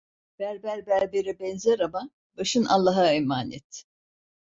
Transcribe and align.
Berber 0.39 0.81
berbere 0.85 1.33
benzer 1.39 1.79
ama, 1.81 2.09
başın 2.37 2.65
Allah'a 2.65 3.11
emanet. 3.11 3.83